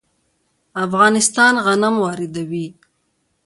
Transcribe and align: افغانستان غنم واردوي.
افغانستان 0.85 1.53
غنم 1.65 1.95
واردوي. 2.03 2.67